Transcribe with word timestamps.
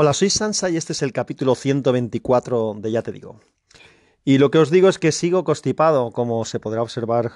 Hola, 0.00 0.12
soy 0.12 0.30
Sansa 0.30 0.70
y 0.70 0.76
este 0.76 0.92
es 0.92 1.02
el 1.02 1.12
capítulo 1.12 1.56
124 1.56 2.76
de 2.78 2.92
Ya 2.92 3.02
te 3.02 3.10
digo. 3.10 3.40
Y 4.24 4.38
lo 4.38 4.52
que 4.52 4.58
os 4.58 4.70
digo 4.70 4.88
es 4.88 4.96
que 4.96 5.10
sigo 5.10 5.42
constipado, 5.42 6.12
como 6.12 6.44
se 6.44 6.60
podrá 6.60 6.82
observar 6.82 7.32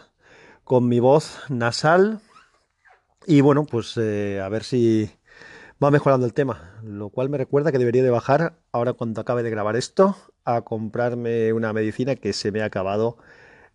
con 0.63 0.87
mi 0.87 1.01
voz 1.01 1.41
nasal. 1.49 2.21
Y 3.27 3.41
bueno, 3.41 3.67
pues 3.67 3.97
eh, 3.97 4.41
a 4.41 4.49
ver 4.49 4.63
si 4.63 5.11
va 5.83 5.91
mejorando 5.91 6.25
el 6.25 6.35
tema. 6.35 6.79
Lo 6.85 7.11
cual 7.11 7.31
me 7.31 7.37
recuerda 7.37 7.73
que 7.73 7.79
debería 7.79 8.05
de 8.05 8.11
bajar, 8.11 8.61
ahora 8.71 8.93
cuando 8.93 9.21
acabe 9.21 9.43
de 9.43 9.51
grabar 9.51 9.75
esto, 9.75 10.17
a 10.45 10.61
comprarme 10.61 11.53
una 11.53 11.73
medicina 11.73 12.15
que 12.15 12.33
se 12.33 12.53
me 12.53 12.63
ha 12.63 12.67
acabado 12.67 13.19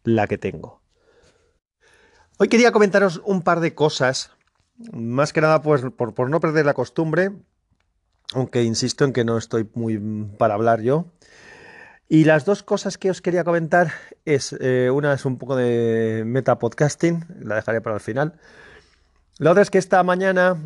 la 0.06 0.28
que 0.28 0.38
tengo. 0.38 0.82
Hoy 2.38 2.48
quería 2.48 2.72
comentaros 2.72 3.22
un 3.26 3.42
par 3.42 3.60
de 3.60 3.76
cosas. 3.76 4.32
Más 4.94 5.34
que 5.34 5.42
nada, 5.42 5.62
pues 5.62 5.82
por, 5.98 6.14
por 6.14 6.30
no 6.30 6.40
perder 6.40 6.66
la 6.66 6.74
costumbre, 6.74 7.34
aunque 8.34 8.64
insisto 8.64 9.06
en 9.06 9.14
que 9.14 9.24
no 9.24 9.38
estoy 9.38 9.70
muy 9.74 9.98
para 10.38 10.54
hablar 10.54 10.82
yo. 10.82 11.06
Y 12.10 12.24
las 12.24 12.46
dos 12.46 12.64
cosas 12.64 12.98
que 12.98 13.10
os 13.10 13.22
quería 13.22 13.44
comentar 13.44 13.92
es, 14.24 14.56
eh, 14.60 14.90
una 14.92 15.14
es 15.14 15.26
un 15.26 15.38
poco 15.38 15.56
de 15.56 16.24
meta 16.26 16.58
podcasting, 16.58 17.26
la 17.42 17.56
dejaré 17.56 17.82
para 17.82 17.96
el 17.96 18.02
final. 18.02 18.40
La 19.40 19.52
otra 19.52 19.62
es 19.62 19.70
que 19.70 19.78
esta 19.78 20.02
mañana 20.04 20.58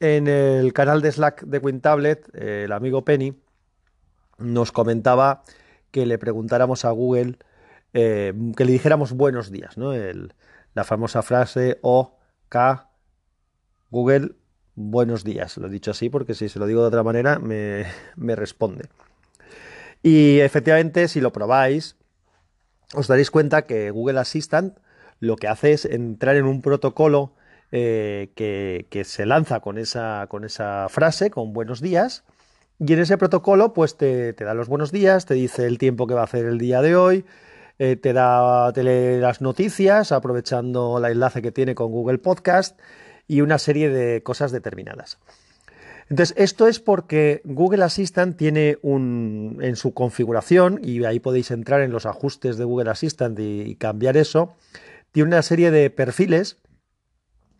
en 0.00 0.28
el 0.28 0.72
canal 0.72 1.02
de 1.02 1.10
Slack 1.10 1.42
de 1.42 1.58
WinTablet, 1.58 2.28
eh, 2.34 2.62
el 2.64 2.72
amigo 2.72 3.04
Penny 3.04 3.36
nos 4.38 4.70
comentaba 4.70 5.42
que 5.90 6.06
le 6.06 6.16
preguntáramos 6.16 6.84
a 6.84 6.90
Google, 6.90 7.38
eh, 7.92 8.32
que 8.56 8.64
le 8.64 8.72
dijéramos 8.72 9.12
buenos 9.12 9.50
días, 9.50 9.76
¿no? 9.76 9.92
la 10.74 10.84
famosa 10.84 11.22
frase 11.22 11.78
o 11.82 12.18
K 12.48 12.88
Google 13.90 14.36
buenos 14.78 15.24
días. 15.24 15.56
Lo 15.56 15.66
he 15.66 15.70
dicho 15.70 15.90
así 15.90 16.08
porque 16.08 16.34
si 16.34 16.48
se 16.48 16.58
lo 16.58 16.66
digo 16.66 16.80
de 16.82 16.88
otra 16.88 17.02
manera 17.02 17.38
me, 17.38 17.84
responde. 18.36 18.88
Y 20.02 20.38
efectivamente, 20.38 21.08
si 21.08 21.20
lo 21.20 21.32
probáis, 21.32 21.96
os 22.94 23.08
daréis 23.08 23.30
cuenta 23.30 23.62
que 23.62 23.90
Google 23.90 24.20
Assistant 24.20 24.78
lo 25.20 25.36
que 25.36 25.48
hace 25.48 25.72
es 25.72 25.84
entrar 25.84 26.36
en 26.36 26.44
un 26.44 26.62
protocolo 26.62 27.34
eh, 27.72 28.30
que, 28.36 29.04
se 29.04 29.26
lanza 29.26 29.60
con 29.60 29.78
esa, 29.78 30.26
con 30.28 30.44
esa 30.44 30.86
frase, 30.88 31.30
con 31.30 31.52
buenos 31.52 31.80
días, 31.80 32.24
y 32.78 32.92
en 32.92 33.00
ese 33.00 33.18
protocolo 33.18 33.72
pues 33.72 33.96
te, 33.96 34.32
da 34.32 34.54
los 34.54 34.68
buenos 34.68 34.92
días, 34.92 35.26
te 35.26 35.34
dice 35.34 35.66
el 35.66 35.78
tiempo 35.78 36.06
que 36.06 36.14
va 36.14 36.20
a 36.20 36.24
hacer 36.24 36.46
el 36.46 36.58
día 36.58 36.80
de 36.80 36.94
hoy, 36.94 37.24
eh, 37.80 37.96
te 37.96 38.12
da 38.12 38.72
te 38.72 39.18
las 39.20 39.40
noticias 39.40 40.12
aprovechando 40.12 40.98
el 40.98 41.12
enlace 41.12 41.42
que 41.42 41.50
tiene 41.50 41.74
con 41.74 41.90
Google 41.90 42.18
Podcast 42.18 42.78
y 43.28 43.42
una 43.42 43.58
serie 43.58 43.90
de 43.90 44.22
cosas 44.22 44.50
determinadas. 44.50 45.18
Entonces, 46.10 46.34
esto 46.38 46.66
es 46.66 46.80
porque 46.80 47.42
Google 47.44 47.84
Assistant 47.84 48.36
tiene 48.36 48.78
un, 48.80 49.58
en 49.60 49.76
su 49.76 49.92
configuración, 49.92 50.80
y 50.82 51.04
ahí 51.04 51.20
podéis 51.20 51.50
entrar 51.50 51.82
en 51.82 51.92
los 51.92 52.06
ajustes 52.06 52.56
de 52.56 52.64
Google 52.64 52.90
Assistant 52.90 53.38
y, 53.38 53.74
cambiar 53.76 54.16
eso, 54.16 54.56
tiene 55.12 55.28
una 55.28 55.42
serie 55.42 55.70
de 55.70 55.90
perfiles, 55.90 56.56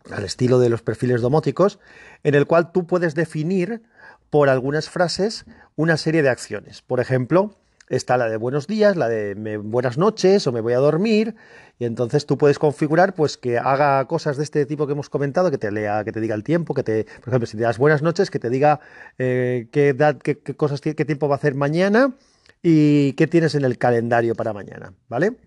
al 0.09 0.25
estilo 0.25 0.59
de 0.59 0.69
los 0.69 0.81
perfiles 0.81 1.21
domóticos, 1.21 1.79
en 2.23 2.33
el 2.33 2.47
cual 2.47 2.71
tú 2.71 2.87
puedes 2.87 3.13
definir 3.13 3.83
por 4.31 4.49
algunas 4.49 4.89
frases 4.89 5.45
una 5.75 5.97
serie 5.97 6.23
de 6.23 6.29
acciones. 6.29 6.81
Por 6.81 6.99
ejemplo, 6.99 7.55
está 7.89 8.17
la 8.17 8.29
de 8.29 8.37
buenos 8.37 8.67
días, 8.67 8.95
la 8.95 9.09
de 9.09 9.57
buenas 9.57 9.97
noches 9.97 10.45
o 10.47 10.51
me 10.51 10.61
voy 10.61 10.73
a 10.73 10.77
dormir. 10.77 11.35
Y 11.79 11.85
entonces 11.85 12.25
tú 12.25 12.37
puedes 12.37 12.59
configurar 12.59 13.15
pues 13.15 13.37
que 13.37 13.57
haga 13.57 14.05
cosas 14.05 14.37
de 14.37 14.43
este 14.43 14.65
tipo 14.65 14.85
que 14.85 14.93
hemos 14.93 15.09
comentado, 15.09 15.49
que 15.49 15.57
te 15.57 15.71
lea, 15.71 16.03
que 16.03 16.11
te 16.11 16.21
diga 16.21 16.35
el 16.35 16.43
tiempo, 16.43 16.73
que 16.73 16.83
te, 16.83 17.05
por 17.19 17.29
ejemplo, 17.29 17.47
si 17.47 17.57
te 17.57 17.63
das 17.63 17.77
buenas 17.77 18.01
noches, 18.01 18.29
que 18.29 18.39
te 18.39 18.49
diga 18.49 18.79
eh, 19.17 19.67
qué, 19.71 19.95
qué, 20.23 20.55
cosas, 20.55 20.81
qué 20.81 20.93
tiempo 20.93 21.27
va 21.27 21.35
a 21.35 21.37
hacer 21.37 21.55
mañana 21.55 22.13
y 22.61 23.13
qué 23.13 23.27
tienes 23.27 23.55
en 23.55 23.65
el 23.65 23.77
calendario 23.77 24.35
para 24.35 24.53
mañana, 24.53 24.93
¿vale? 25.07 25.37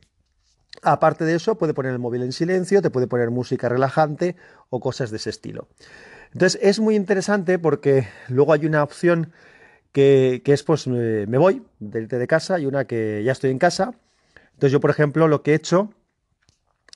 Aparte 0.82 1.24
de 1.24 1.34
eso, 1.34 1.56
puede 1.56 1.74
poner 1.74 1.92
el 1.92 1.98
móvil 1.98 2.22
en 2.22 2.32
silencio, 2.32 2.82
te 2.82 2.90
puede 2.90 3.06
poner 3.06 3.30
música 3.30 3.68
relajante 3.68 4.36
o 4.70 4.80
cosas 4.80 5.10
de 5.10 5.18
ese 5.18 5.30
estilo. 5.30 5.68
Entonces 6.32 6.58
es 6.62 6.80
muy 6.80 6.96
interesante 6.96 7.58
porque 7.58 8.08
luego 8.28 8.54
hay 8.54 8.64
una 8.64 8.82
opción 8.82 9.32
que, 9.92 10.42
es 10.44 10.62
pues 10.62 10.86
me 10.86 11.38
voy 11.38 11.62
de, 11.78 12.06
de 12.06 12.26
casa 12.26 12.58
y 12.58 12.66
una 12.66 12.86
que 12.86 13.22
ya 13.24 13.32
estoy 13.32 13.50
en 13.50 13.58
casa. 13.58 13.94
Entonces 14.54 14.72
yo, 14.72 14.80
por 14.80 14.90
ejemplo, 14.90 15.28
lo 15.28 15.42
que 15.42 15.52
he 15.52 15.54
hecho 15.54 15.92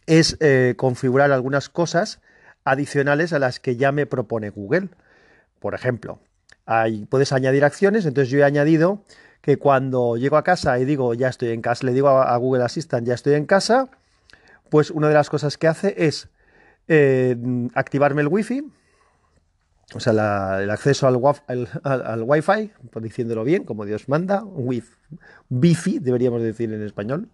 es 0.07 0.37
eh, 0.41 0.75
configurar 0.77 1.33
algunas 1.33 1.69
cosas 1.69 2.21
adicionales 2.65 3.33
a 3.33 3.39
las 3.39 3.61
que 3.61 3.77
ya 3.77 3.93
me 3.93 4.07
propone 4.07 4.51
Google. 4.51 4.89
Por 5.61 5.75
ejemplo, 5.75 6.21
puedes 7.09 7.33
añadir 7.33 7.65
acciones, 7.65 8.07
entonces 8.07 8.31
yo 8.31 8.39
he 8.41 8.45
añadido 8.45 9.05
que 9.41 9.59
cuando 9.59 10.17
llego 10.17 10.37
a 10.37 10.45
casa 10.45 10.78
y 10.78 10.84
digo 10.84 11.15
ya 11.15 11.28
estoy 11.28 11.51
en 11.51 11.63
casa, 11.63 11.87
le 11.87 11.93
digo 11.93 12.09
a, 12.09 12.37
Google 12.37 12.65
Assistant 12.65 13.07
ya 13.07 13.15
estoy 13.15 13.34
en 13.34 13.47
casa, 13.47 13.89
pues 14.71 14.91
una 14.91 15.09
de 15.09 15.15
las 15.15 15.31
cosas 15.31 15.57
que 15.57 15.69
hace 15.69 15.95
es 16.07 16.28
eh, 16.89 17.37
activarme 17.75 18.23
el 18.23 18.28
wifi, 18.28 18.65
o 19.94 20.00
sea, 20.00 20.62
el 20.62 20.70
acceso 20.70 21.06
al, 21.06 21.69
al, 21.84 22.22
Wi-Fi, 22.22 22.72
diciéndolo 23.00 23.44
bien, 23.44 23.64
como 23.64 23.84
Dios 23.84 24.08
manda, 24.08 24.42
Wi-Fi, 24.44 26.00
deberíamos 26.00 26.42
decir 26.42 26.72
en 26.72 26.82
español. 26.82 27.28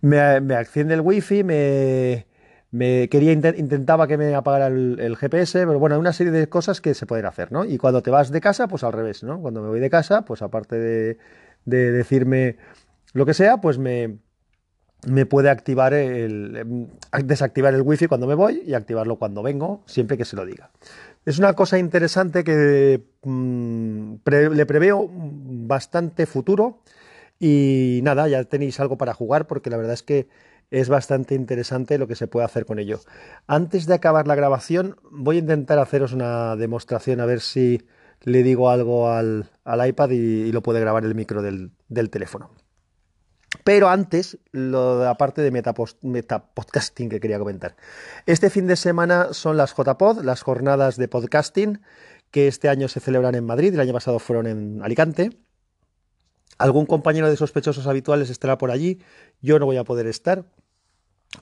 Me, 0.00 0.40
me 0.40 0.54
accede 0.54 0.94
el 0.94 1.02
Wi-Fi, 1.02 1.44
me, 1.44 3.08
quería 3.08 3.32
intentaba 3.32 4.06
que 4.06 4.16
me 4.16 4.34
apagara 4.34 4.68
el, 4.68 5.16
GPS, 5.16 5.66
pero 5.66 5.78
bueno, 5.78 5.96
hay 5.96 6.00
una 6.00 6.14
serie 6.14 6.32
de 6.32 6.48
cosas 6.48 6.80
que 6.80 6.94
se 6.94 7.04
pueden 7.04 7.26
hacer, 7.26 7.52
¿no? 7.52 7.66
Y 7.66 7.76
cuando 7.76 8.02
te 8.02 8.10
vas 8.10 8.30
de 8.30 8.40
casa, 8.40 8.68
pues 8.68 8.82
al 8.82 8.94
revés, 8.94 9.22
¿no? 9.22 9.40
Cuando 9.40 9.60
me 9.60 9.68
voy 9.68 9.80
de 9.80 9.90
casa, 9.90 10.22
pues 10.22 10.40
aparte 10.40 10.78
de, 10.78 11.18
de 11.66 11.92
decirme 11.92 12.56
lo 13.12 13.26
que 13.26 13.34
sea, 13.34 13.58
pues 13.58 13.78
me, 13.78 14.18
me 15.06 15.26
puede 15.26 15.50
activar 15.50 15.94
el, 15.94 16.88
desactivar 17.24 17.74
el 17.74 17.82
wifi 17.82 18.06
cuando 18.06 18.26
me 18.26 18.34
voy 18.34 18.62
y 18.66 18.74
activarlo 18.74 19.16
cuando 19.16 19.42
vengo, 19.42 19.82
siempre 19.86 20.16
que 20.16 20.24
se 20.24 20.36
lo 20.36 20.44
diga. 20.44 20.70
Es 21.26 21.40
una 21.40 21.54
cosa 21.54 21.76
interesante 21.78 22.44
que 22.44 23.02
mm, 23.24 24.14
le 24.24 24.66
preveo 24.66 25.10
bastante 25.10 26.24
futuro 26.24 26.82
y 27.40 28.00
nada, 28.04 28.28
ya 28.28 28.44
tenéis 28.44 28.78
algo 28.78 28.96
para 28.96 29.12
jugar 29.12 29.48
porque 29.48 29.68
la 29.68 29.76
verdad 29.76 29.94
es 29.94 30.04
que 30.04 30.28
es 30.70 30.88
bastante 30.88 31.34
interesante 31.34 31.98
lo 31.98 32.06
que 32.06 32.14
se 32.14 32.28
puede 32.28 32.46
hacer 32.46 32.64
con 32.64 32.78
ello. 32.78 33.00
Antes 33.48 33.86
de 33.86 33.94
acabar 33.94 34.28
la 34.28 34.36
grabación 34.36 34.96
voy 35.10 35.36
a 35.36 35.40
intentar 35.40 35.80
haceros 35.80 36.12
una 36.12 36.54
demostración 36.54 37.20
a 37.20 37.26
ver 37.26 37.40
si 37.40 37.82
le 38.22 38.44
digo 38.44 38.70
algo 38.70 39.10
al, 39.10 39.50
iPad 39.64 40.10
y, 40.10 40.52
lo 40.52 40.62
puede 40.62 40.78
grabar 40.80 41.04
el 41.04 41.16
micro 41.16 41.42
del 41.42 42.10
teléfono. 42.10 42.50
Pero 43.64 43.88
antes, 43.88 44.38
lo 44.52 44.98
de 44.98 45.08
aparte 45.08 45.42
de 45.42 45.50
metapodcasting 45.50 47.08
que 47.08 47.20
quería 47.20 47.38
comentar. 47.38 47.76
Este 48.26 48.50
fin 48.50 48.66
de 48.66 48.76
semana 48.76 49.32
son 49.32 49.56
las 49.56 49.74
JPod, 49.74 50.22
las 50.22 50.42
jornadas 50.42 50.96
de 50.96 51.08
podcasting, 51.08 51.80
que 52.30 52.48
este 52.48 52.68
año 52.68 52.88
se 52.88 53.00
celebran 53.00 53.34
en 53.34 53.44
Madrid, 53.44 53.72
el 53.72 53.80
año 53.80 53.92
pasado 53.92 54.18
fueron 54.18 54.46
en 54.46 54.82
Alicante. 54.82 55.30
Algún 56.58 56.86
compañero 56.86 57.28
de 57.28 57.36
sospechosos 57.36 57.86
habituales 57.86 58.30
estará 58.30 58.58
por 58.58 58.70
allí, 58.70 59.00
yo 59.42 59.58
no 59.58 59.66
voy 59.66 59.76
a 59.76 59.84
poder 59.84 60.06
estar, 60.06 60.44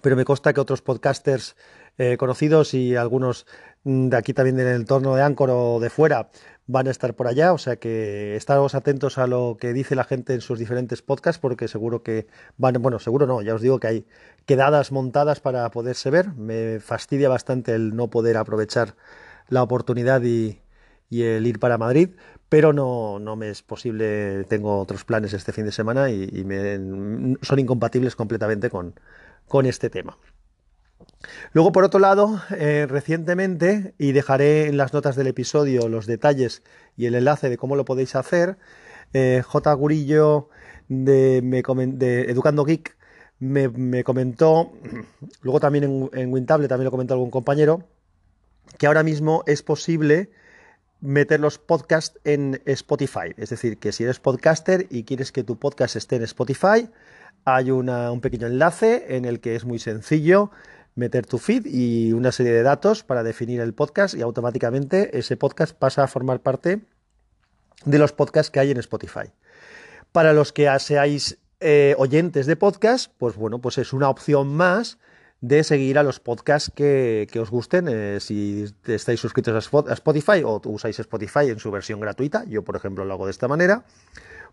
pero 0.00 0.16
me 0.16 0.24
consta 0.24 0.52
que 0.52 0.60
otros 0.60 0.82
podcasters 0.82 1.56
eh, 1.96 2.16
conocidos 2.16 2.74
y 2.74 2.96
algunos 2.96 3.46
mm, 3.84 4.08
de 4.08 4.16
aquí 4.16 4.32
también 4.34 4.56
del 4.56 4.68
entorno 4.68 5.14
de 5.14 5.22
Anchor 5.22 5.50
o 5.50 5.80
de 5.80 5.90
fuera 5.90 6.30
van 6.66 6.88
a 6.88 6.90
estar 6.90 7.14
por 7.14 7.28
allá, 7.28 7.52
o 7.52 7.58
sea 7.58 7.76
que 7.76 8.36
estaros 8.36 8.74
atentos 8.74 9.18
a 9.18 9.26
lo 9.26 9.58
que 9.60 9.72
dice 9.72 9.94
la 9.94 10.04
gente 10.04 10.34
en 10.34 10.40
sus 10.40 10.58
diferentes 10.58 11.02
podcasts 11.02 11.38
porque 11.38 11.68
seguro 11.68 12.02
que 12.02 12.26
van, 12.56 12.74
bueno, 12.80 12.98
seguro 12.98 13.26
no, 13.26 13.42
ya 13.42 13.54
os 13.54 13.60
digo 13.60 13.78
que 13.78 13.86
hay 13.86 14.06
quedadas 14.46 14.90
montadas 14.90 15.40
para 15.40 15.70
poderse 15.70 16.10
ver, 16.10 16.32
me 16.34 16.80
fastidia 16.80 17.28
bastante 17.28 17.74
el 17.74 17.94
no 17.94 18.08
poder 18.08 18.38
aprovechar 18.38 18.96
la 19.48 19.62
oportunidad 19.62 20.22
y, 20.22 20.60
el 21.10 21.46
ir 21.46 21.60
para 21.60 21.78
Madrid, 21.78 22.10
pero 22.48 22.72
no, 22.72 23.20
no 23.20 23.37
me 23.37 23.48
es 23.50 23.62
posible, 23.62 24.44
tengo 24.48 24.80
otros 24.80 25.04
planes 25.04 25.32
este 25.32 25.52
fin 25.52 25.64
de 25.64 25.70
semana 25.70 26.10
y, 26.10 26.44
me, 26.44 27.37
son 27.42 27.58
incompatibles 27.60 28.16
completamente 28.16 28.69
con, 28.69 28.94
con 29.49 29.67
este 29.67 29.91
tema. 29.91 30.19
Luego, 31.52 31.73
por 31.73 31.85
otro 31.85 32.00
lado, 32.00 32.41
eh, 32.56 32.87
recientemente, 32.88 33.94
y 33.99 34.12
dejaré 34.12 34.67
en 34.67 34.76
las 34.76 34.93
notas 34.93 35.17
del 35.17 35.26
episodio 35.26 35.88
los 35.88 36.06
detalles 36.06 36.62
y 36.96 37.06
el 37.06 37.14
enlace 37.14 37.49
de 37.49 37.56
cómo 37.56 37.76
lo 37.76 37.85
podéis 37.85 38.14
hacer, 38.14 38.58
eh, 39.12 39.43
J. 39.44 39.73
Gurillo 39.75 40.49
de, 40.88 41.38
Educando 42.29 42.64
Geek 42.64 42.96
me, 43.38 44.05
comentó, 44.05 44.73
luego 45.43 45.61
también 45.61 45.85
en, 45.85 46.11
en 46.12 46.32
Wintable 46.32 46.69
también 46.69 46.85
lo 46.87 46.90
comentó 46.90 47.14
algún 47.14 47.31
compañero, 47.31 47.88
que 48.79 48.87
ahora 48.87 49.02
mismo 49.02 49.44
es 49.47 49.62
posible 49.62 50.31
meter 51.00 51.38
los 51.38 51.58
podcasts 51.58 52.19
en 52.25 52.62
Spotify. 52.64 53.35
Es 53.37 53.50
decir, 53.50 53.79
que 53.79 53.93
si 53.93 54.05
eres 54.05 54.20
podcaster 54.20 54.87
y 54.90 55.05
quieres 55.05 55.32
que 55.32 55.44
tu 55.44 55.58
podcast 55.58 55.97
esté 55.97 56.17
en 56.17 56.23
Spotify, 56.23 56.88
hay 57.44 57.70
un 57.70 58.20
pequeño 58.20 58.46
enlace 58.46 59.17
en 59.17 59.25
el 59.25 59.41
que 59.41 59.55
es 59.56 59.64
muy 59.64 59.79
sencillo 59.79 60.50
meter 60.94 61.26
tu 61.26 61.38
feed 61.38 61.67
y 61.67 62.12
una 62.12 62.32
serie 62.32 62.52
de 62.52 62.62
datos 62.62 63.02
para 63.02 63.23
definir 63.23 63.61
el 63.61 63.75
podcast 63.75 64.14
y 64.14 64.23
automáticamente 64.23 65.19
ese 65.19 65.37
podcast 65.37 65.76
pasa 65.76 66.05
a 66.05 66.06
formar 66.06 66.41
parte 66.41 66.82
de 67.85 67.99
los 67.99 68.12
podcasts 68.12 68.50
que 68.50 68.61
hay 68.61 68.70
en 68.70 68.79
Spotify. 68.79 69.31
Para 70.12 70.32
los 70.32 70.52
que 70.52 70.70
seáis 70.79 71.38
eh, 71.61 71.94
oyentes 71.99 72.46
de 72.46 72.56
podcast, 72.56 73.12
pues 73.19 73.37
bueno, 73.37 73.61
pues 73.61 73.79
es 73.79 73.93
una 73.93 74.08
opción 74.08 74.55
más 74.55 74.99
de 75.40 75.64
seguir 75.64 75.99
a 75.99 76.02
los 76.02 76.20
podcasts 76.20 76.73
que, 76.75 77.29
os 77.38 77.50
gusten. 77.50 77.88
Eh, 77.88 78.19
si 78.20 78.64
estáis 78.87 79.20
suscritos 79.20 79.73
a 79.75 79.93
Spotify 79.93 80.43
o 80.44 80.61
usáis 80.64 80.99
Spotify 81.00 81.50
en 81.50 81.58
su 81.58 81.70
versión 81.70 82.00
gratuita, 82.00 82.44
yo 82.44 82.62
por 82.62 82.76
ejemplo 82.76 83.05
lo 83.05 83.12
hago 83.12 83.26
de 83.26 83.32
esta 83.32 83.49
manera, 83.49 83.85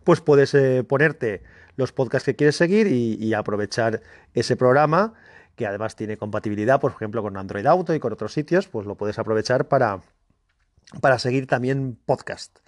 pues 0.03 0.19
puedes 0.19 0.53
eh, 0.53 0.83
ponerte 0.83 1.43
los 1.75 1.91
podcasts 1.91 2.25
que 2.25 2.35
quieres 2.35 2.55
seguir 2.55 2.87
y, 2.87 3.33
aprovechar 3.33 4.01
ese 4.33 4.55
programa 4.55 5.13
que 5.55 5.67
además 5.67 5.95
tiene 5.95 6.17
compatibilidad, 6.17 6.79
por 6.79 6.91
ejemplo, 6.91 7.21
con 7.21 7.37
Android 7.37 7.65
Auto 7.65 7.93
y 7.93 7.99
con 7.99 8.13
otros 8.13 8.33
sitios, 8.33 8.67
pues 8.67 8.87
lo 8.87 8.95
puedes 8.95 9.19
aprovechar 9.19 9.67
para, 9.67 10.01
para 11.01 11.19
seguir 11.19 11.45
también 11.47 11.97
podcast. 12.05 12.59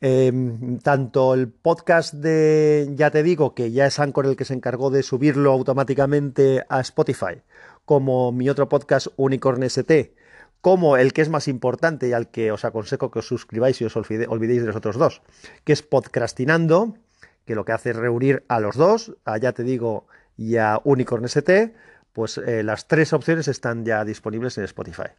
Em, 0.00 0.78
tanto 0.80 1.34
el 1.34 1.48
podcast 1.48 2.12
de, 2.14 2.90
ya 2.94 3.10
te 3.10 3.22
digo, 3.22 3.54
que 3.54 3.72
ya 3.72 3.86
es 3.86 3.98
Anchor 3.98 4.26
el 4.26 4.36
que 4.36 4.44
se 4.44 4.54
encargó 4.54 4.90
de 4.90 5.02
subirlo 5.02 5.52
automáticamente 5.52 6.64
a 6.68 6.80
Spotify, 6.80 7.42
como 7.84 8.32
mi 8.32 8.50
otro 8.50 8.68
podcast 8.68 9.06
Unicorn 9.16 9.62
ST, 9.62 10.14
como 10.60 10.96
el 10.96 11.12
que 11.12 11.22
es 11.22 11.28
más 11.28 11.48
importante 11.48 12.08
y 12.08 12.12
al 12.12 12.30
que 12.30 12.52
os 12.52 12.64
aconsejo 12.64 13.10
que 13.10 13.20
os 13.20 13.28
suscribáis 13.28 13.80
y 13.80 13.84
os 13.84 13.96
olvidéis 13.96 14.60
de 14.60 14.66
los 14.66 14.76
otros 14.76 14.96
dos, 14.96 15.22
que 15.64 15.72
es 15.72 15.82
Podcastinando, 15.82 16.96
que 17.44 17.54
lo 17.54 17.64
que 17.64 17.72
hace 17.72 17.90
es 17.90 17.96
reunir 17.96 18.44
a 18.48 18.60
los 18.60 18.76
dos, 18.76 19.14
a 19.24 19.38
ya 19.38 19.52
te 19.52 19.62
digo, 19.62 20.06
y 20.36 20.56
a 20.56 20.80
Unicorn 20.84 21.24
ST, 21.24 21.74
pues 22.12 22.38
eh, 22.38 22.62
las 22.62 22.88
tres 22.88 23.12
opciones 23.12 23.48
están 23.48 23.84
ya 23.84 24.04
disponibles 24.04 24.56
en 24.58 24.64
Spotify. 24.64 25.10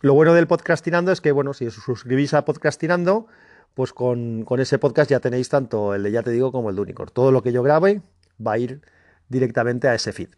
Lo 0.00 0.14
bueno 0.14 0.34
del 0.34 0.48
Podcastinando 0.48 1.12
es 1.12 1.20
que, 1.20 1.32
bueno, 1.32 1.54
si 1.54 1.66
os 1.66 1.74
suscribís 1.74 2.34
a 2.34 2.44
Podcastinando, 2.44 3.28
pues 3.74 3.92
con, 3.92 4.44
ese 4.58 4.78
podcast 4.78 5.10
ya 5.10 5.20
tenéis 5.20 5.48
tanto 5.48 5.94
el 5.94 6.02
de 6.02 6.10
Ya 6.10 6.22
Te 6.22 6.30
Digo 6.30 6.52
como 6.52 6.70
el 6.70 6.76
de 6.76 6.82
Unicorn. 6.82 7.10
Todo 7.12 7.32
lo 7.32 7.42
que 7.42 7.52
yo 7.52 7.62
grabe 7.62 8.02
va 8.44 8.52
a 8.52 8.58
ir 8.58 8.82
directamente 9.28 9.88
a 9.88 9.94
ese 9.94 10.12
feed. 10.12 10.30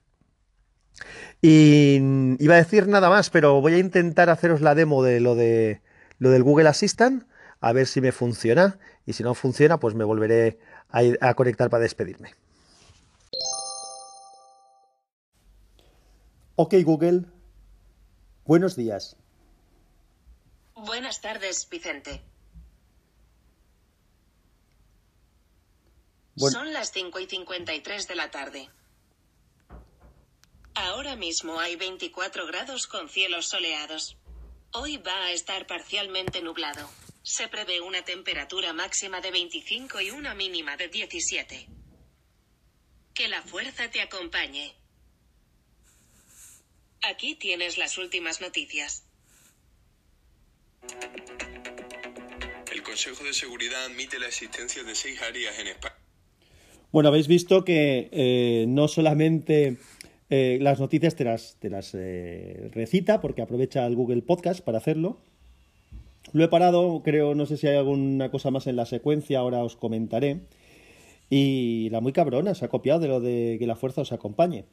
Y 1.42 1.98
iba 2.38 2.54
a 2.54 2.58
decir 2.58 2.86
nada 2.86 3.08
más, 3.10 3.30
pero 3.30 3.60
voy 3.60 3.74
a 3.74 3.78
intentar 3.78 4.30
haceros 4.30 4.60
la 4.60 4.74
demo 4.74 5.02
de 5.02 5.20
lo 5.20 5.34
de 5.34 5.82
lo 6.18 6.30
del 6.30 6.44
Google 6.44 6.68
Assistant, 6.68 7.24
a 7.60 7.72
ver 7.72 7.86
si 7.86 8.00
me 8.00 8.12
funciona. 8.12 8.78
Y 9.04 9.14
si 9.14 9.22
no 9.22 9.34
funciona, 9.34 9.80
pues 9.80 9.94
me 9.94 10.04
volveré 10.04 10.58
a, 10.94 11.28
a 11.28 11.34
conectar 11.34 11.68
para 11.68 11.82
despedirme. 11.82 12.34
Ok, 16.56 16.74
Google. 16.84 17.24
Buenos 18.44 18.76
días. 18.76 19.16
Buenas 20.76 21.20
tardes, 21.20 21.68
Vicente. 21.68 22.22
Son 26.36 26.72
las 26.72 26.92
5 26.92 27.20
y 27.20 27.26
53 27.26 28.08
de 28.08 28.14
la 28.14 28.30
tarde. 28.30 28.68
Ahora 30.74 31.14
mismo 31.16 31.60
hay 31.60 31.76
24 31.76 32.46
grados 32.46 32.86
con 32.86 33.08
cielos 33.08 33.46
soleados. 33.46 34.16
Hoy 34.72 34.96
va 34.96 35.26
a 35.26 35.32
estar 35.32 35.66
parcialmente 35.66 36.42
nublado. 36.42 36.88
Se 37.24 37.48
prevé 37.48 37.80
una 37.80 38.04
temperatura 38.04 38.74
máxima 38.74 39.22
de 39.22 39.30
25 39.30 39.98
y 40.02 40.10
una 40.10 40.34
mínima 40.34 40.76
de 40.76 40.88
17. 40.88 41.66
Que 43.14 43.28
la 43.28 43.40
fuerza 43.40 43.90
te 43.90 44.02
acompañe. 44.02 44.74
Aquí 47.00 47.34
tienes 47.34 47.78
las 47.78 47.96
últimas 47.96 48.42
noticias. 48.42 49.06
El 52.70 52.82
Consejo 52.82 53.24
de 53.24 53.32
Seguridad 53.32 53.86
admite 53.86 54.18
la 54.18 54.26
existencia 54.26 54.82
de 54.84 54.94
seis 54.94 55.22
áreas 55.22 55.58
en 55.58 55.68
España. 55.68 55.96
Bueno, 56.92 57.08
habéis 57.08 57.26
visto 57.26 57.64
que 57.64 58.10
eh, 58.12 58.66
no 58.68 58.86
solamente 58.86 59.78
eh, 60.28 60.58
las 60.60 60.78
noticias 60.78 61.16
te 61.16 61.24
las, 61.24 61.56
te 61.58 61.70
las 61.70 61.94
eh, 61.94 62.68
recita, 62.74 63.22
porque 63.22 63.40
aprovecha 63.40 63.86
el 63.86 63.96
Google 63.96 64.20
Podcast 64.20 64.60
para 64.60 64.76
hacerlo. 64.76 65.22
Lo 66.32 66.44
he 66.44 66.48
parado, 66.48 67.02
creo, 67.04 67.34
no 67.34 67.46
sé 67.46 67.56
si 67.56 67.66
hay 67.66 67.76
alguna 67.76 68.30
cosa 68.30 68.50
más 68.50 68.66
en 68.66 68.76
la 68.76 68.86
secuencia, 68.86 69.38
ahora 69.38 69.62
os 69.62 69.76
comentaré. 69.76 70.40
Y 71.30 71.88
la 71.90 72.00
muy 72.00 72.12
cabrona 72.12 72.54
se 72.54 72.64
ha 72.64 72.68
copiado 72.68 73.00
de 73.00 73.08
lo 73.08 73.20
de 73.20 73.56
que 73.58 73.66
la 73.66 73.76
fuerza 73.76 74.02
os 74.02 74.12
acompañe. 74.12 74.64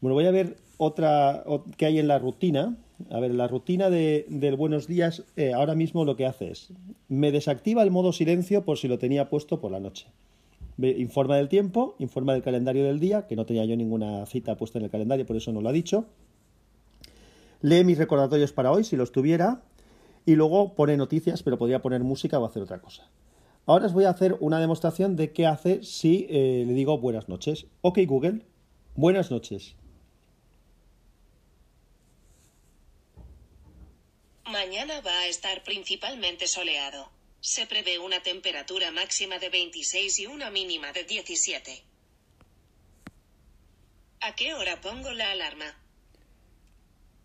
Bueno, 0.00 0.14
voy 0.14 0.26
a 0.26 0.30
ver 0.30 0.56
otra 0.78 1.44
que 1.76 1.86
hay 1.86 1.98
en 1.98 2.08
la 2.08 2.18
rutina. 2.18 2.76
A 3.10 3.20
ver, 3.20 3.34
la 3.34 3.48
rutina 3.48 3.90
de, 3.90 4.26
del 4.28 4.56
buenos 4.56 4.86
días, 4.86 5.24
ahora 5.54 5.74
mismo 5.74 6.04
lo 6.04 6.16
que 6.16 6.26
hace 6.26 6.50
es, 6.50 6.72
me 7.08 7.32
desactiva 7.32 7.82
el 7.82 7.90
modo 7.90 8.12
silencio 8.12 8.64
por 8.64 8.78
si 8.78 8.88
lo 8.88 8.98
tenía 8.98 9.28
puesto 9.28 9.60
por 9.60 9.72
la 9.72 9.80
noche 9.80 10.06
informa 10.78 11.36
del 11.36 11.48
tiempo, 11.48 11.94
informa 11.98 12.32
del 12.32 12.42
calendario 12.42 12.84
del 12.84 13.00
día, 13.00 13.26
que 13.26 13.36
no 13.36 13.46
tenía 13.46 13.64
yo 13.64 13.76
ninguna 13.76 14.24
cita 14.26 14.56
puesta 14.56 14.78
en 14.78 14.84
el 14.84 14.90
calendario, 14.90 15.26
por 15.26 15.36
eso 15.36 15.52
no 15.52 15.60
lo 15.60 15.68
ha 15.68 15.72
dicho. 15.72 16.06
Lee 17.60 17.84
mis 17.84 17.98
recordatorios 17.98 18.52
para 18.52 18.72
hoy, 18.72 18.84
si 18.84 18.96
los 18.96 19.12
tuviera, 19.12 19.62
y 20.24 20.34
luego 20.34 20.74
pone 20.74 20.96
noticias, 20.96 21.42
pero 21.42 21.58
podría 21.58 21.82
poner 21.82 22.02
música 22.02 22.38
o 22.38 22.44
hacer 22.44 22.62
otra 22.62 22.80
cosa. 22.80 23.08
Ahora 23.66 23.86
os 23.86 23.92
voy 23.92 24.04
a 24.04 24.10
hacer 24.10 24.36
una 24.40 24.60
demostración 24.60 25.16
de 25.16 25.32
qué 25.32 25.46
hace 25.46 25.82
si 25.82 26.26
eh, 26.28 26.64
le 26.66 26.72
digo 26.74 26.98
buenas 26.98 27.28
noches. 27.28 27.66
Ok 27.80 28.00
Google, 28.06 28.44
buenas 28.94 29.30
noches. 29.30 29.76
Mañana 34.44 35.00
va 35.00 35.20
a 35.20 35.26
estar 35.28 35.62
principalmente 35.62 36.46
soleado. 36.46 37.08
Se 37.40 37.66
prevé 37.66 37.98
una 37.98 38.22
temperatura 38.22 38.90
máxima 38.90 39.38
de 39.38 39.48
26 39.48 40.18
y 40.20 40.26
una 40.26 40.50
mínima 40.50 40.92
de 40.92 41.04
17. 41.04 41.82
¿A 44.20 44.34
qué 44.34 44.54
hora 44.54 44.80
pongo 44.80 45.10
la 45.12 45.30
alarma? 45.30 45.76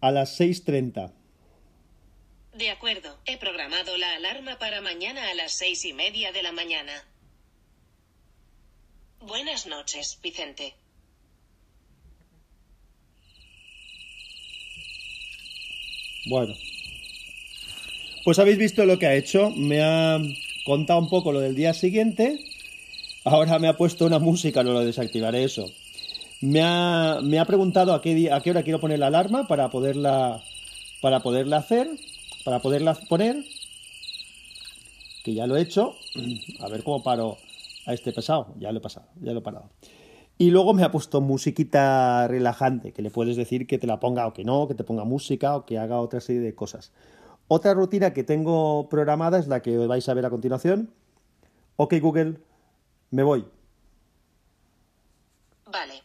A 0.01 0.11
las 0.11 0.39
6.30. 0.39 1.13
De 2.57 2.71
acuerdo, 2.71 3.15
he 3.27 3.37
programado 3.37 3.95
la 3.97 4.15
alarma 4.15 4.57
para 4.57 4.81
mañana 4.81 5.29
a 5.29 5.35
las 5.35 5.53
seis 5.53 5.85
y 5.85 5.93
media 5.93 6.31
de 6.31 6.41
la 6.41 6.51
mañana. 6.51 6.91
Buenas 9.19 9.67
noches, 9.67 10.17
Vicente. 10.23 10.73
Bueno, 16.25 16.55
pues 18.23 18.39
habéis 18.39 18.57
visto 18.57 18.85
lo 18.85 18.97
que 18.97 19.05
ha 19.05 19.13
hecho. 19.13 19.51
Me 19.51 19.83
ha 19.83 20.17
contado 20.65 20.97
un 20.97 21.09
poco 21.09 21.31
lo 21.31 21.39
del 21.39 21.53
día 21.53 21.75
siguiente. 21.75 22.39
Ahora 23.23 23.59
me 23.59 23.67
ha 23.67 23.77
puesto 23.77 24.07
una 24.07 24.17
música, 24.17 24.63
no 24.63 24.73
lo 24.73 24.83
desactivaré 24.83 25.43
eso. 25.43 25.71
Me 26.41 26.63
ha, 26.63 27.19
me 27.21 27.37
ha 27.37 27.45
preguntado 27.45 27.93
a 27.93 28.01
qué, 28.01 28.31
a 28.31 28.41
qué 28.41 28.49
hora 28.49 28.63
quiero 28.63 28.79
poner 28.79 28.97
la 28.97 29.07
alarma 29.07 29.47
para 29.47 29.69
poderla, 29.69 30.41
para 31.01 31.19
poderla 31.19 31.57
hacer, 31.57 31.87
para 32.47 32.61
poderla 32.61 32.93
poner. 33.09 33.43
Que 35.25 35.33
ya 35.33 35.47
lo 35.47 35.57
he 35.57 35.61
hecho. 35.61 35.95
A 36.61 36.69
ver 36.69 36.81
cómo 36.81 37.03
paro 37.03 37.37
a 37.85 37.93
este 37.93 38.13
pesado. 38.13 38.55
Ya 38.57 38.71
lo 38.71 38.77
he 38.77 38.81
pasado, 38.81 39.05
ya 39.19 39.33
lo 39.33 39.39
he 39.39 39.41
parado. 39.41 39.69
Y 40.37 40.49
luego 40.51 40.73
me 40.73 40.83
ha 40.83 40.89
puesto 40.89 41.19
musiquita 41.19 42.25
relajante, 42.29 42.93
que 42.93 43.01
le 43.01 43.11
puedes 43.11 43.35
decir 43.35 43.67
que 43.67 43.77
te 43.77 43.85
la 43.85 43.99
ponga 43.99 44.25
o 44.27 44.31
que 44.31 44.45
no, 44.45 44.65
que 44.65 44.75
te 44.75 44.85
ponga 44.85 45.03
música 45.03 45.57
o 45.57 45.65
que 45.65 45.77
haga 45.77 45.99
otra 45.99 46.21
serie 46.21 46.41
de 46.41 46.55
cosas. 46.55 46.93
Otra 47.49 47.73
rutina 47.73 48.13
que 48.13 48.23
tengo 48.23 48.87
programada 48.87 49.39
es 49.39 49.49
la 49.49 49.61
que 49.61 49.75
vais 49.85 50.07
a 50.07 50.13
ver 50.13 50.25
a 50.25 50.29
continuación. 50.29 50.93
Ok 51.75 51.95
Google, 51.99 52.39
me 53.11 53.23
voy. 53.23 53.45
Vale. 55.69 56.01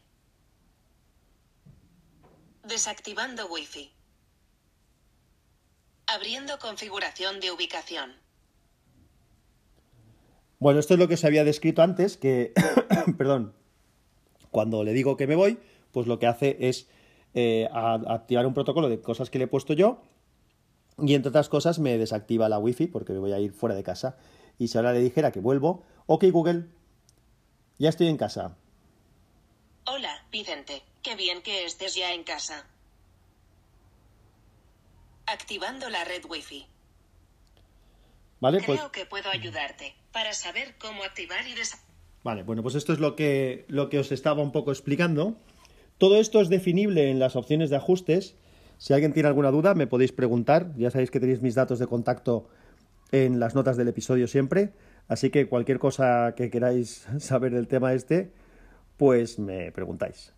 Desactivando 2.64 3.46
Wi-Fi. 3.46 4.01
Abriendo 6.06 6.58
configuración 6.58 7.40
de 7.40 7.50
ubicación. 7.50 8.14
Bueno, 10.58 10.78
esto 10.78 10.94
es 10.94 11.00
lo 11.00 11.08
que 11.08 11.16
se 11.16 11.26
había 11.26 11.44
descrito 11.44 11.82
antes, 11.82 12.16
que, 12.16 12.52
perdón, 13.18 13.54
cuando 14.50 14.84
le 14.84 14.92
digo 14.92 15.16
que 15.16 15.26
me 15.26 15.34
voy, 15.34 15.58
pues 15.90 16.06
lo 16.06 16.18
que 16.18 16.26
hace 16.26 16.56
es 16.68 16.88
eh, 17.34 17.68
activar 17.72 18.46
un 18.46 18.54
protocolo 18.54 18.88
de 18.88 19.00
cosas 19.00 19.30
que 19.30 19.38
le 19.38 19.44
he 19.44 19.48
puesto 19.48 19.72
yo 19.72 20.02
y 20.98 21.14
entre 21.14 21.30
otras 21.30 21.48
cosas 21.48 21.78
me 21.78 21.96
desactiva 21.98 22.48
la 22.48 22.58
wifi 22.58 22.86
porque 22.86 23.12
me 23.12 23.18
voy 23.18 23.32
a 23.32 23.40
ir 23.40 23.52
fuera 23.52 23.74
de 23.74 23.82
casa. 23.82 24.16
Y 24.58 24.68
si 24.68 24.78
ahora 24.78 24.92
le 24.92 25.00
dijera 25.00 25.32
que 25.32 25.40
vuelvo, 25.40 25.84
ok 26.06 26.24
Google, 26.30 26.66
ya 27.78 27.88
estoy 27.88 28.08
en 28.08 28.16
casa. 28.16 28.56
Hola, 29.86 30.26
Vicente. 30.30 30.82
Qué 31.02 31.16
bien 31.16 31.42
que 31.42 31.64
estés 31.64 31.94
ya 31.94 32.12
en 32.12 32.22
casa. 32.22 32.66
Activando 35.26 35.88
la 35.88 36.04
red 36.04 36.24
wifi. 36.28 36.66
Vale, 38.40 38.60
pues 38.64 38.78
Creo 38.78 38.92
que 38.92 39.06
puedo 39.06 39.30
ayudarte 39.30 39.94
para 40.12 40.32
saber 40.32 40.74
cómo 40.78 41.04
activar 41.04 41.46
y 41.46 41.54
desactivar. 41.54 41.92
Vale, 42.24 42.42
bueno, 42.42 42.62
pues 42.62 42.74
esto 42.74 42.92
es 42.92 42.98
lo 42.98 43.16
que, 43.16 43.64
lo 43.68 43.88
que 43.88 43.98
os 43.98 44.12
estaba 44.12 44.42
un 44.42 44.52
poco 44.52 44.70
explicando. 44.70 45.36
Todo 45.98 46.20
esto 46.20 46.40
es 46.40 46.48
definible 46.48 47.10
en 47.10 47.18
las 47.18 47.36
opciones 47.36 47.70
de 47.70 47.76
ajustes 47.76 48.36
si 48.82 48.92
alguien 48.92 49.12
tiene 49.12 49.28
alguna 49.28 49.52
duda, 49.52 49.76
me 49.76 49.86
podéis 49.86 50.10
preguntar. 50.10 50.72
Ya 50.76 50.90
sabéis 50.90 51.12
que 51.12 51.20
tenéis 51.20 51.40
mis 51.40 51.54
datos 51.54 51.78
de 51.78 51.86
contacto 51.86 52.48
en 53.12 53.38
las 53.38 53.54
notas 53.54 53.76
del 53.76 53.86
episodio 53.86 54.26
siempre. 54.26 54.72
Así 55.06 55.30
que 55.30 55.46
cualquier 55.46 55.78
cosa 55.78 56.34
que 56.36 56.50
queráis 56.50 57.06
saber 57.20 57.52
del 57.52 57.68
tema 57.68 57.94
este, 57.94 58.32
pues 58.96 59.38
me 59.38 59.70
preguntáis. 59.70 60.34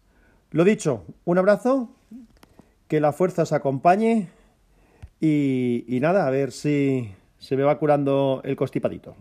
Lo 0.51 0.63
dicho, 0.63 1.07
un 1.25 1.39
abrazo, 1.39 1.97
que 2.87 3.01
la 3.01 3.15
fuerza 3.15 3.45
os 3.45 3.55
acompañe 3.55 4.29
y, 5.25 5.85
y 5.89 6.01
nada, 6.01 6.27
a 6.27 6.31
ver 6.31 6.53
si 6.53 7.11
se 7.39 7.57
me 7.57 7.63
va 7.63 7.79
curando 7.79 8.43
el 8.45 8.57
constipadito. 8.57 9.17